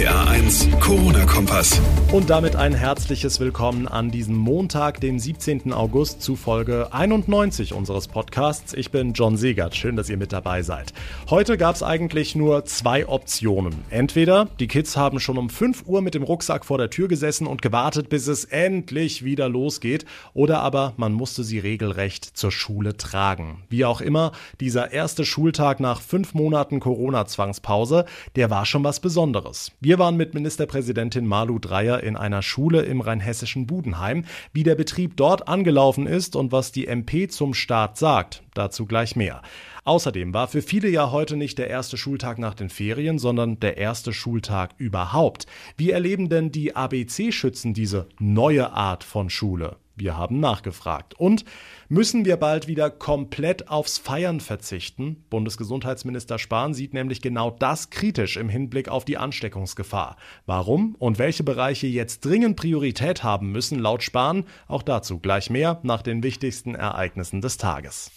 [0.00, 1.78] RPA 1, Corona-Kompass.
[2.10, 5.72] Und damit ein herzliches Willkommen an diesem Montag, den 17.
[5.72, 8.72] August zu Folge 91 unseres Podcasts.
[8.72, 9.76] Ich bin John Segert.
[9.76, 10.94] Schön, dass ihr mit dabei seid.
[11.28, 13.74] Heute gab es eigentlich nur zwei Optionen.
[13.90, 17.46] Entweder die Kids haben schon um 5 Uhr mit dem Rucksack vor der Tür gesessen
[17.46, 20.06] und gewartet, bis es endlich wieder losgeht.
[20.32, 23.64] Oder aber man musste sie regelrecht zur Schule tragen.
[23.68, 29.72] Wie auch immer, dieser erste Schultag nach fünf Monaten Corona-Zwangspause, der war schon was Besonderes.
[29.80, 34.24] Wir waren mit Ministerpräsidentin Malu Dreyer in einer Schule im rheinhessischen Budenheim.
[34.52, 39.16] Wie der Betrieb dort angelaufen ist und was die MP zum Start sagt, dazu gleich
[39.16, 39.42] mehr.
[39.84, 43.78] Außerdem war für viele ja heute nicht der erste Schultag nach den Ferien, sondern der
[43.78, 45.46] erste Schultag überhaupt.
[45.76, 49.76] Wie erleben denn die ABC-Schützen diese neue Art von Schule?
[50.00, 51.14] Wir haben nachgefragt.
[51.14, 51.44] Und
[51.88, 55.24] müssen wir bald wieder komplett aufs Feiern verzichten?
[55.30, 60.16] Bundesgesundheitsminister Spahn sieht nämlich genau das kritisch im Hinblick auf die Ansteckungsgefahr.
[60.46, 65.78] Warum und welche Bereiche jetzt dringend Priorität haben müssen, laut Spahn, auch dazu gleich mehr
[65.82, 68.10] nach den wichtigsten Ereignissen des Tages.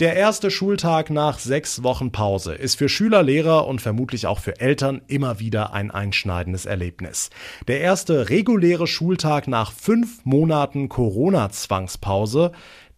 [0.00, 4.60] Der erste Schultag nach sechs Wochen Pause ist für Schüler, Lehrer und vermutlich auch für
[4.60, 7.30] Eltern immer wieder ein einschneidendes Erlebnis.
[7.66, 12.52] Der erste reguläre Schultag nach fünf Monaten Corona-Zwangspause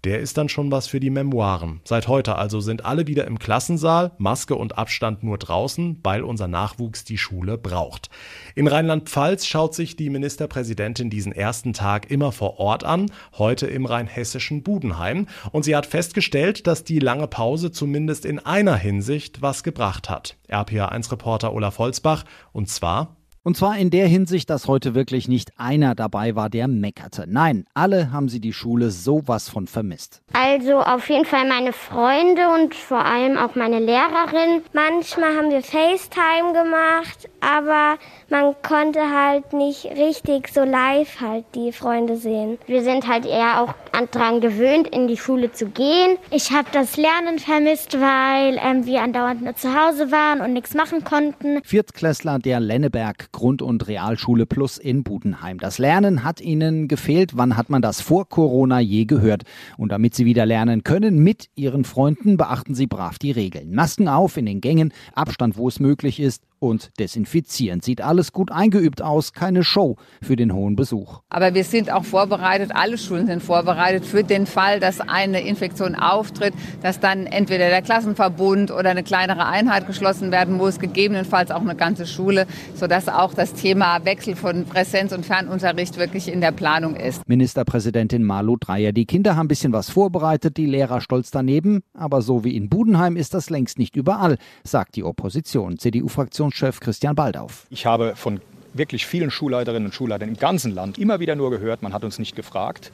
[0.05, 1.81] der ist dann schon was für die Memoiren.
[1.85, 6.49] Seit heute also sind alle wieder im Klassensaal, Maske und Abstand nur draußen, weil unser
[6.49, 8.09] Nachwuchs die Schule braucht.
[8.55, 13.87] In Rheinland-Pfalz schaut sich die Ministerpräsidentin diesen ersten Tag immer vor Ort an, heute im
[13.87, 19.63] rheinhessischen Budenheim, und sie hat festgestellt, dass die lange Pause zumindest in einer Hinsicht was
[19.63, 20.37] gebracht hat.
[20.49, 25.95] RPA1-Reporter Olaf Holzbach, und zwar und zwar in der Hinsicht, dass heute wirklich nicht einer
[25.95, 27.25] dabei war, der meckerte.
[27.27, 30.23] Nein, alle haben sie die Schule sowas von vermisst.
[30.33, 34.63] Also auf jeden Fall meine Freunde und vor allem auch meine Lehrerin.
[34.73, 41.73] Manchmal haben wir FaceTime gemacht, aber man konnte halt nicht richtig so live halt die
[41.73, 42.59] Freunde sehen.
[42.67, 43.75] Wir sind halt eher auch
[44.07, 46.17] daran gewöhnt, in die Schule zu gehen.
[46.31, 50.75] Ich habe das Lernen vermisst, weil ähm, wir andauernd nur zu Hause waren und nichts
[50.75, 51.61] machen konnten.
[51.65, 55.59] Viertklässler der Lenneberg Grund- und Realschule Plus in Budenheim.
[55.59, 57.37] Das Lernen hat ihnen gefehlt.
[57.37, 59.43] Wann hat man das vor Corona je gehört?
[59.77, 63.75] Und damit sie wieder lernen können mit ihren Freunden, beachten sie brav die Regeln.
[63.75, 67.81] Masken auf in den Gängen, Abstand, wo es möglich ist und desinfizieren.
[67.81, 71.23] Sieht alles gut eingeübt aus, keine Show für den hohen Besuch.
[71.29, 75.95] Aber wir sind auch vorbereitet, alle Schulen sind vorbereitet für den Fall, dass eine Infektion
[75.95, 81.61] auftritt, dass dann entweder der Klassenverbund oder eine kleinere Einheit geschlossen werden muss, gegebenenfalls auch
[81.61, 86.53] eine ganze Schule, sodass auch das Thema Wechsel von Präsenz- und Fernunterricht wirklich in der
[86.53, 87.29] Planung ist.
[87.29, 92.23] Ministerpräsidentin Malu Dreyer, die Kinder haben ein bisschen was vorbereitet, die Lehrer stolz daneben, aber
[92.23, 95.79] so wie in Budenheim ist das längst nicht überall, sagt die Opposition.
[95.79, 97.67] CDU-Fraktion Fraktionschef Christian Baldauf.
[97.71, 98.41] Ich habe von
[98.73, 102.19] wirklich vielen Schulleiterinnen und Schulleitern im ganzen Land immer wieder nur gehört, man hat uns
[102.19, 102.93] nicht gefragt.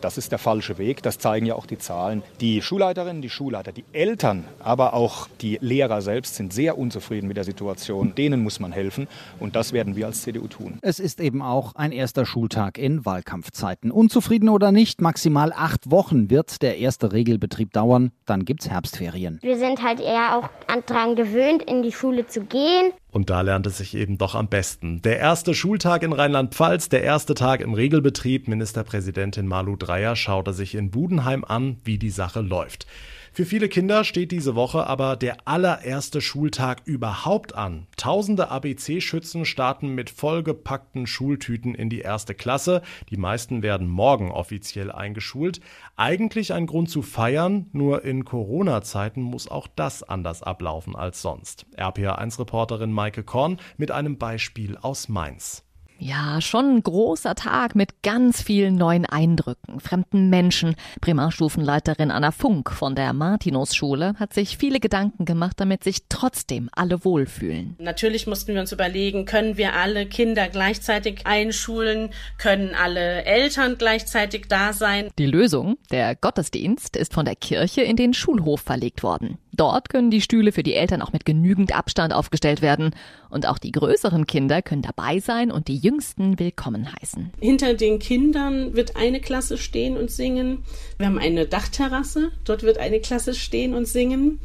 [0.00, 1.02] Das ist der falsche Weg.
[1.02, 2.22] Das zeigen ja auch die Zahlen.
[2.40, 7.36] Die Schulleiterinnen, die Schulleiter, die Eltern, aber auch die Lehrer selbst sind sehr unzufrieden mit
[7.36, 8.14] der Situation.
[8.14, 9.08] Denen muss man helfen.
[9.40, 10.78] Und das werden wir als CDU tun.
[10.82, 13.90] Es ist eben auch ein erster Schultag in Wahlkampfzeiten.
[13.90, 18.12] Unzufrieden oder nicht, maximal acht Wochen wird der erste Regelbetrieb dauern.
[18.26, 19.38] Dann gibt's Herbstferien.
[19.42, 20.48] Wir sind halt eher auch
[20.86, 22.92] daran gewöhnt, in die Schule zu gehen.
[23.10, 25.00] Und da lernt es sich eben doch am besten.
[25.02, 28.48] Der erste Schultag in Rheinland-Pfalz, der erste Tag im Regelbetrieb.
[28.48, 32.86] Ministerpräsidentin Malu Dreyer schaute sich in Budenheim an, wie die Sache läuft.
[33.32, 37.86] Für viele Kinder steht diese Woche aber der allererste Schultag überhaupt an.
[37.96, 42.82] Tausende ABC-Schützen starten mit vollgepackten Schultüten in die erste Klasse.
[43.08, 45.60] Die meisten werden morgen offiziell eingeschult.
[45.96, 51.64] Eigentlich ein Grund zu feiern, nur in Corona-Zeiten muss auch das anders ablaufen als sonst.
[51.76, 55.67] RPA1-Reporterin Maike Korn mit einem Beispiel aus Mainz.
[56.00, 60.76] Ja, schon ein großer Tag mit ganz vielen neuen Eindrücken, fremden Menschen.
[61.00, 67.04] Primarstufenleiterin Anna Funk von der Martinus-Schule hat sich viele Gedanken gemacht, damit sich trotzdem alle
[67.04, 67.74] wohlfühlen.
[67.80, 72.10] Natürlich mussten wir uns überlegen, können wir alle Kinder gleichzeitig einschulen?
[72.38, 75.10] Können alle Eltern gleichzeitig da sein?
[75.18, 79.38] Die Lösung, der Gottesdienst, ist von der Kirche in den Schulhof verlegt worden.
[79.58, 82.94] Dort können die Stühle für die Eltern auch mit genügend Abstand aufgestellt werden.
[83.28, 87.30] Und auch die größeren Kinder können dabei sein und die Jüngsten willkommen heißen.
[87.40, 90.62] Hinter den Kindern wird eine Klasse stehen und singen.
[90.98, 94.38] Wir haben eine Dachterrasse, dort wird eine Klasse stehen und singen.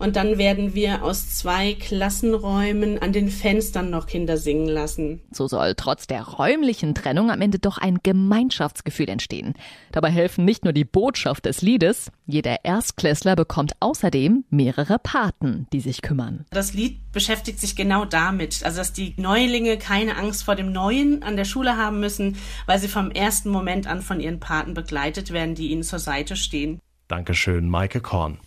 [0.00, 5.22] Und dann werden wir aus zwei Klassenräumen an den Fenstern noch Kinder singen lassen.
[5.30, 9.54] So soll trotz der räumlichen Trennung am Ende doch ein Gemeinschaftsgefühl entstehen.
[9.92, 15.80] Dabei helfen nicht nur die Botschaft des Liedes, jeder Erstklässler bekommt außerdem mehrere Paten, die
[15.80, 16.46] sich kümmern.
[16.50, 21.22] Das Lied beschäftigt sich genau damit, also dass die Neulinge keine Angst vor dem Neuen
[21.22, 25.32] an der Schule haben müssen, weil sie vom ersten Moment an von ihren Paten begleitet
[25.32, 26.80] werden, die ihnen zur Seite stehen.
[27.08, 28.38] Dankeschön, Maike Korn.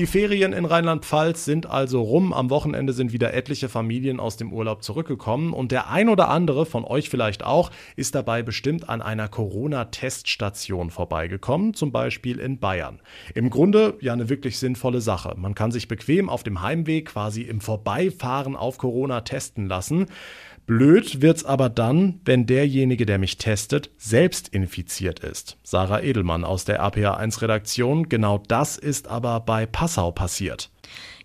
[0.00, 2.32] Die Ferien in Rheinland-Pfalz sind also rum.
[2.32, 6.64] Am Wochenende sind wieder etliche Familien aus dem Urlaub zurückgekommen und der ein oder andere
[6.64, 13.02] von euch vielleicht auch ist dabei bestimmt an einer Corona-Teststation vorbeigekommen, zum Beispiel in Bayern.
[13.34, 15.34] Im Grunde ja eine wirklich sinnvolle Sache.
[15.36, 20.06] Man kann sich bequem auf dem Heimweg quasi im Vorbeifahren auf Corona testen lassen.
[20.70, 25.56] Blöd wird's aber dann, wenn derjenige, der mich testet, selbst infiziert ist.
[25.64, 28.08] Sarah Edelmann aus der APA1 Redaktion.
[28.08, 30.70] Genau das ist aber bei Passau passiert.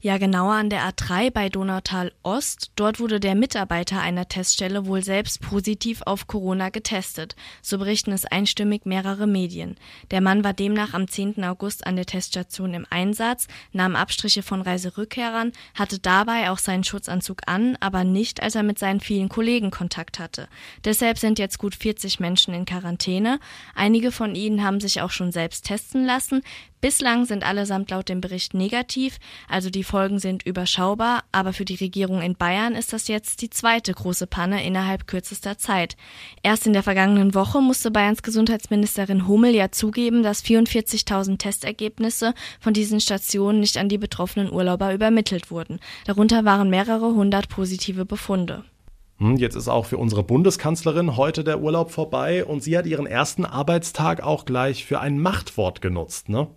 [0.06, 2.70] Ja, genauer an der A3 bei Donautal Ost.
[2.76, 7.36] Dort wurde der Mitarbeiter einer Teststelle wohl selbst positiv auf Corona getestet.
[7.64, 9.78] So berichten es einstimmig mehrere Medien.
[10.12, 11.44] Der Mann war demnach am 10.
[11.44, 17.42] August an der Teststation im Einsatz, nahm Abstriche von Reiserückkehrern, hatte dabei auch seinen Schutzanzug
[17.48, 20.50] an, aber nicht, als er mit seinen vielen Kollegen Kontakt hatte.
[20.84, 23.40] Deshalb sind jetzt gut 40 Menschen in Quarantäne.
[23.74, 26.44] Einige von ihnen haben sich auch schon selbst testen lassen.
[26.86, 29.18] Bislang sind allesamt laut dem Bericht negativ,
[29.50, 33.50] also die Folgen sind überschaubar, aber für die Regierung in Bayern ist das jetzt die
[33.50, 35.98] zweite große Panne innerhalb kürzester Zeit.
[36.44, 42.74] Erst in der vergangenen Woche musste Bayerns Gesundheitsministerin Hummel ja zugeben, dass 44.000 Testergebnisse von
[42.76, 45.80] diesen Stationen nicht an die betroffenen Urlauber übermittelt wurden.
[46.06, 48.64] Darunter waren mehrere hundert positive Befunde.
[49.18, 53.08] Hm, jetzt ist auch für unsere Bundeskanzlerin heute der Urlaub vorbei und sie hat ihren
[53.08, 56.48] ersten Arbeitstag auch gleich für ein Machtwort genutzt, ne?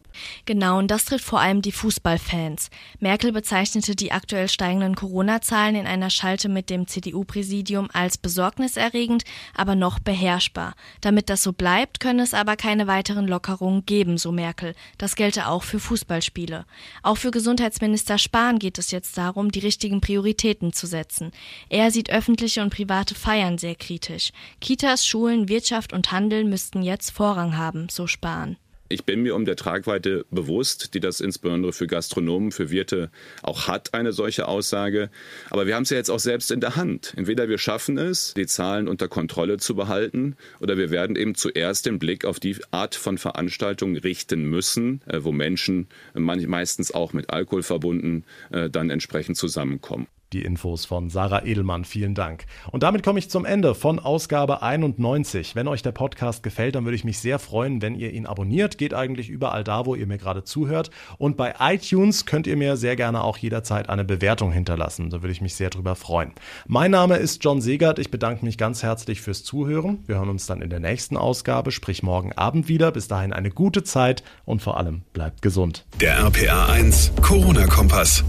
[0.45, 2.71] Genau, und das trifft vor allem die Fußballfans.
[3.01, 9.25] Merkel bezeichnete die aktuell steigenden Corona-Zahlen in einer Schalte mit dem CDU-Präsidium als besorgniserregend,
[9.55, 10.75] aber noch beherrschbar.
[11.01, 14.75] Damit das so bleibt, könne es aber keine weiteren Lockerungen geben, so Merkel.
[14.97, 16.65] Das gelte auch für Fußballspiele.
[17.03, 21.33] Auch für Gesundheitsminister Spahn geht es jetzt darum, die richtigen Prioritäten zu setzen.
[21.69, 24.33] Er sieht öffentliche und private Feiern sehr kritisch.
[24.61, 28.57] Kitas, Schulen, Wirtschaft und Handel müssten jetzt Vorrang haben, so Spahn.
[28.91, 33.11] Ich bin mir um der Tragweite bewusst, die das insbesondere für Gastronomen, für Wirte
[33.43, 35.11] auch hat, eine solche Aussage.
[35.51, 37.13] Aber wir haben es ja jetzt auch selbst in der Hand.
[37.17, 41.85] Entweder wir schaffen es, die Zahlen unter Kontrolle zu behalten, oder wir werden eben zuerst
[41.85, 47.31] den Blick auf die Art von Veranstaltungen richten müssen, äh, wo Menschen meistens auch mit
[47.31, 51.85] Alkohol verbunden äh, dann entsprechend zusammenkommen die Infos von Sarah Edelmann.
[51.85, 52.45] Vielen Dank.
[52.71, 55.55] Und damit komme ich zum Ende von Ausgabe 91.
[55.55, 58.79] Wenn euch der Podcast gefällt, dann würde ich mich sehr freuen, wenn ihr ihn abonniert.
[58.79, 60.91] Geht eigentlich überall da, wo ihr mir gerade zuhört.
[61.19, 65.11] Und bei iTunes könnt ihr mir sehr gerne auch jederzeit eine Bewertung hinterlassen.
[65.11, 66.33] Da würde ich mich sehr drüber freuen.
[66.67, 67.99] Mein Name ist John Segert.
[67.99, 70.05] Ich bedanke mich ganz herzlich fürs Zuhören.
[70.07, 72.93] Wir hören uns dann in der nächsten Ausgabe, sprich morgen Abend wieder.
[72.93, 75.87] Bis dahin eine gute Zeit und vor allem bleibt gesund.
[76.01, 78.25] Der RPA 1 Corona-Kompass.